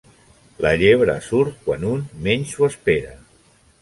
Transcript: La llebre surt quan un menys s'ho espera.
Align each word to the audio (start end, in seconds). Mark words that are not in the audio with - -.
La 0.65 0.69
llebre 0.83 1.17
surt 1.27 1.61
quan 1.67 1.85
un 1.93 2.01
menys 2.29 2.55
s'ho 2.55 2.67
espera. 2.73 3.13